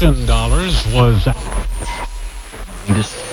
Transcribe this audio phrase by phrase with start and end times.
[0.00, 1.26] million dollars was
[2.88, 3.27] Und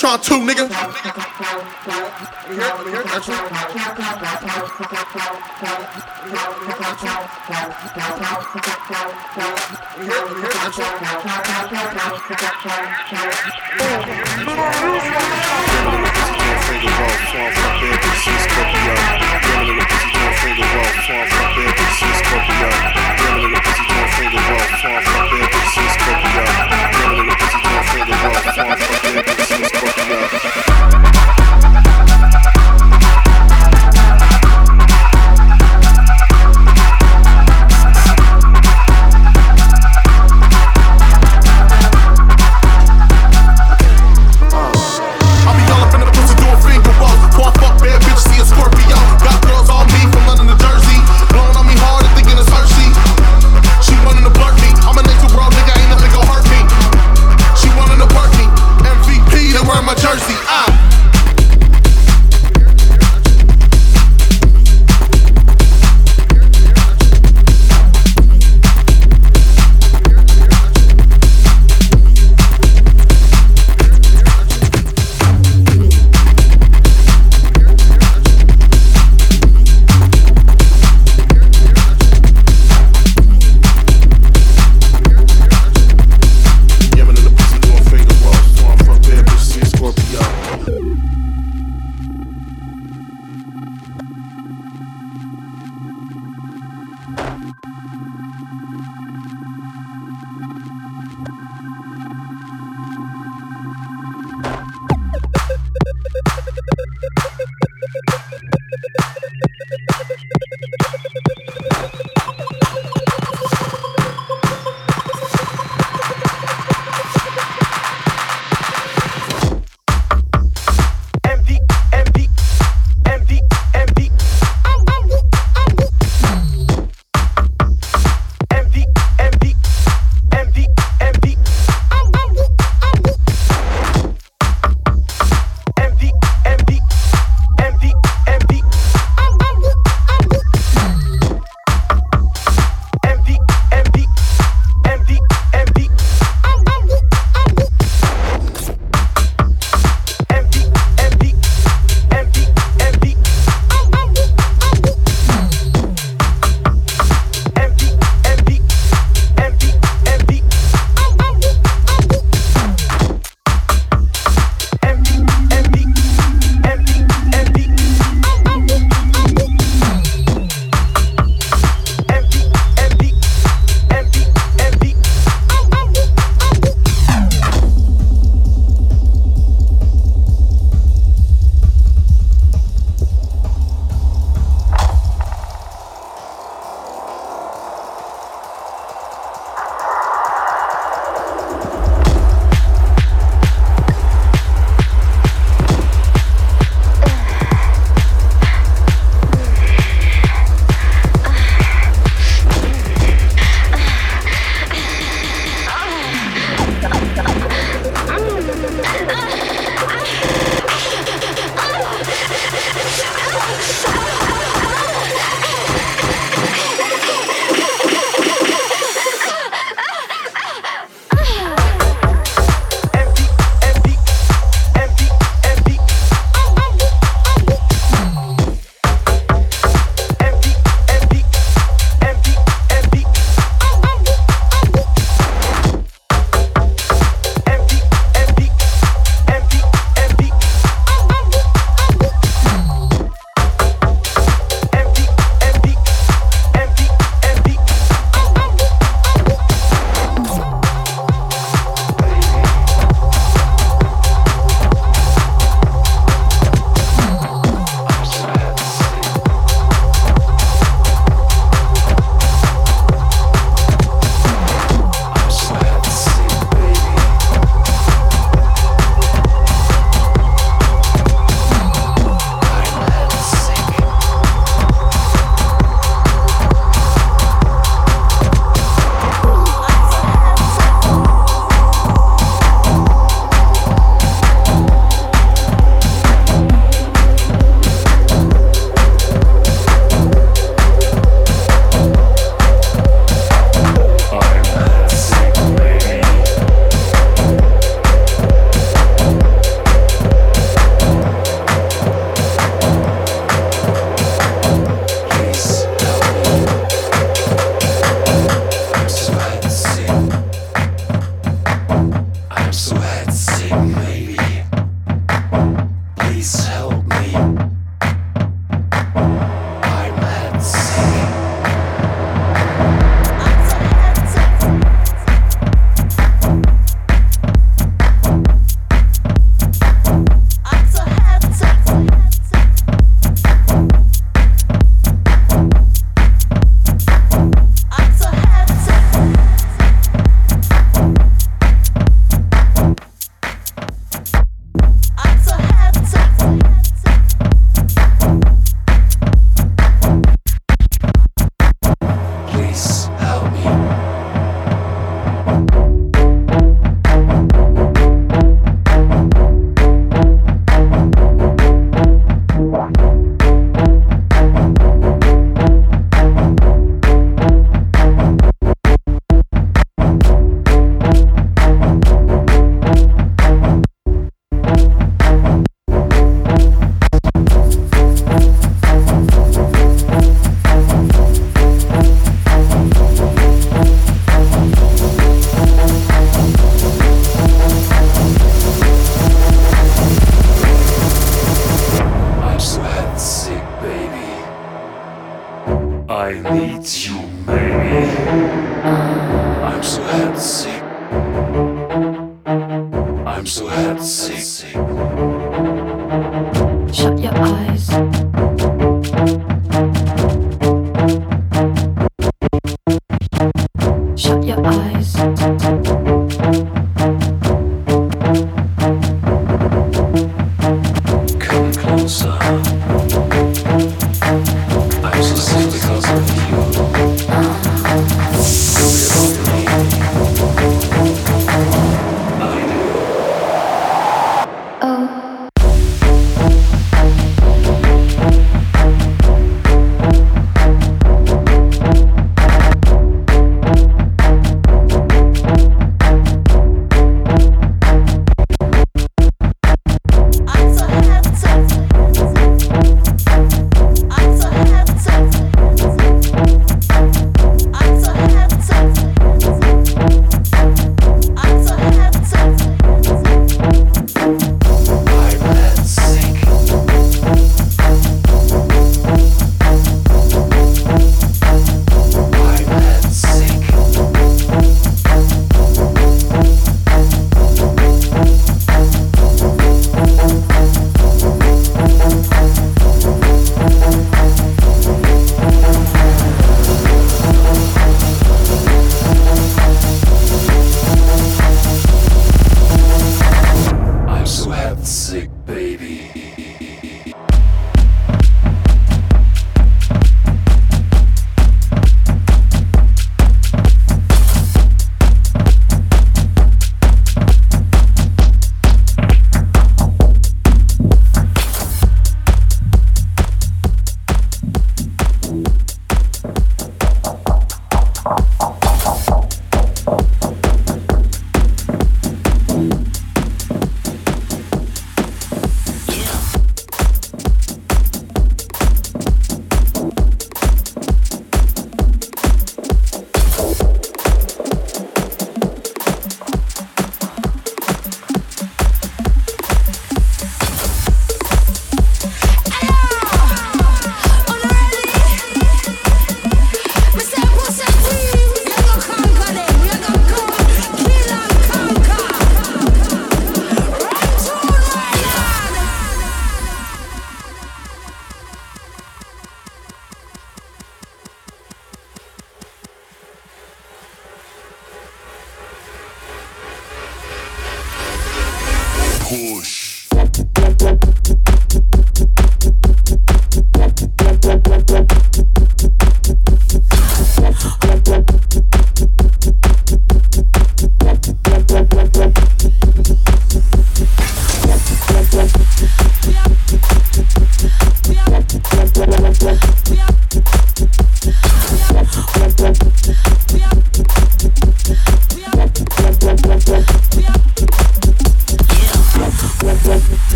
[0.00, 1.09] Trying to, nigga.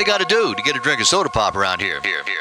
[0.00, 2.00] Spotty got to do to get a drink of soda pop around here?
[2.00, 2.39] Here, here,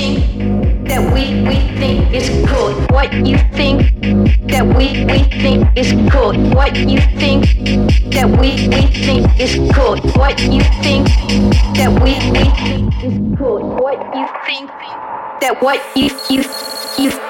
[0.00, 2.74] think that we we think is good.
[2.90, 3.78] What you think
[4.52, 6.36] that we we think is good.
[6.54, 7.44] What you think
[8.14, 9.98] that we we think is good.
[10.16, 11.06] What you think
[11.78, 13.62] that we we think is good.
[13.84, 14.70] What you think
[15.42, 16.42] that what you you
[16.98, 17.29] you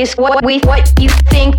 [0.00, 1.54] is what we what you think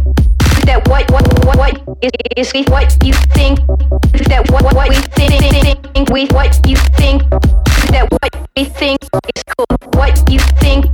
[0.66, 3.60] that what what what what is is we what you think
[4.30, 5.32] that what what we think
[5.94, 7.22] think we what you think
[7.94, 8.98] that what we think
[9.36, 9.78] is cool.
[9.94, 10.92] What you think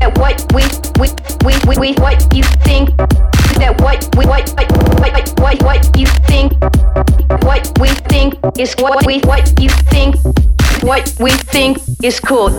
[0.00, 0.64] that what we
[0.98, 1.06] we
[1.46, 2.88] we we, we what you think
[3.62, 4.68] that what we what what
[4.98, 6.52] what what what you think
[7.44, 10.16] what we think is what we what you think
[10.82, 12.50] what we think is cool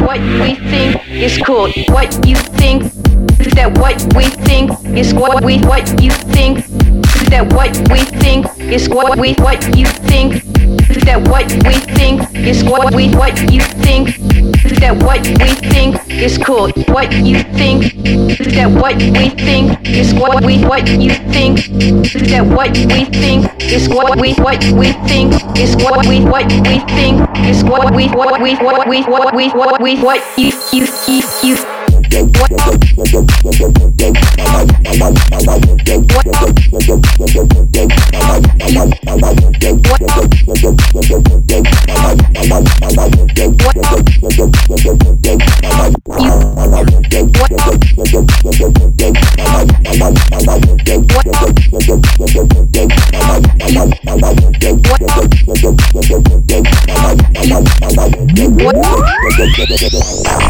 [0.00, 2.99] what we think is cool what you think
[3.54, 6.66] that what we think is what we what you think
[7.30, 10.42] that what we think is what we what you think
[11.04, 14.16] that what we think is what we what you think
[14.80, 17.94] that what we think is cool what you think
[18.52, 21.58] that what we think is what we what you think
[22.28, 26.78] that what we think is what we what we think is what we what we
[26.94, 27.16] think
[27.46, 31.22] is what we what we what we what we what we what you you you
[31.42, 31.79] you
[58.62, 60.49] what